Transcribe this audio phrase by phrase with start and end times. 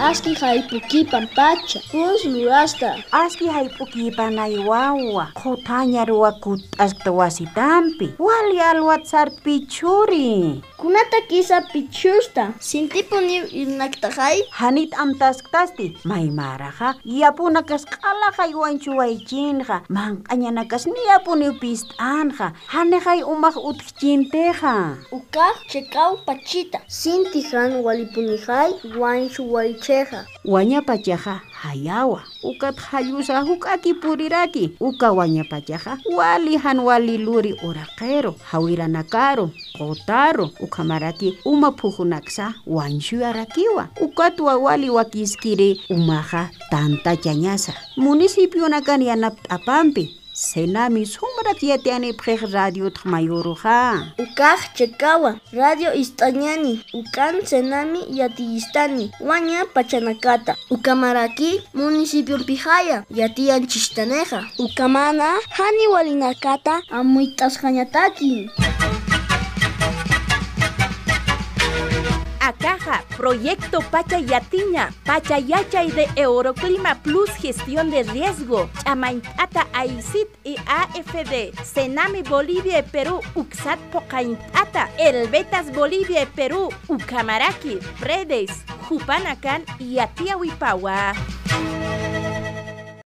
[0.00, 2.98] Aski haypukipan pacha, pus lurasta.
[3.12, 8.10] Aski haypukipan aywawa, qhutanya ruwakut askta wasitampi.
[8.18, 10.62] Wali alwat sarpichuri.
[10.76, 12.52] Kunata kisa pichusta.
[12.58, 14.42] Sintipuni irnaktahay.
[14.50, 24.96] Hanit amtaskasti, maymaraja, yapuna kaskala haywanchu waychinja, manqañana kas niyapuni pistanja, hanejay umaq utkchinteja.
[25.12, 26.80] Ukaj chekaw pachita.
[26.86, 28.72] Sinti han walipunihay,
[29.88, 30.26] wanshu waycheja.
[30.44, 40.50] Wañapachaja hayawa, ukat hayusa huk'aki puriraki, uka wañapachaja wali han wali luri uraqero, hawiranakaro, qotaro,
[40.60, 47.72] ukamaraki uma phujunaksa wanshuyarakiwa, ukatwa wali wakiskiri umaja tanta chañasa.
[47.96, 54.02] Municipio nakan yanap apampi, Senami sumrat yatiani prej radio tmayoruja.
[54.18, 60.56] Ukaj chekawa, radio istañani, ukan senami yatiyistani, waña pachanakata.
[60.70, 64.42] Ukamaraki, municipio pijaya, yatiyan chistaneja.
[64.58, 68.50] Ukamana, hani walinakata, amuitas hañataki.
[73.16, 82.80] Proyecto Pachayatiña, Pachayachay de Euroclima Plus Gestión de Riesgo, Chamaintata AICIT y AFD, Senami Bolivia
[82.80, 88.50] y Perú, Uxat Pocaintata, El Betas Bolivia y Perú, Ucamaraki, Redes,
[88.88, 91.14] Jupanacan y Atiahuipawa.